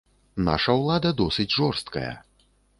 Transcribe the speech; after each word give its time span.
Наша 0.47 0.75
ўлада 0.79 1.13
досыць 1.21 1.47
жорсткая. 1.59 2.13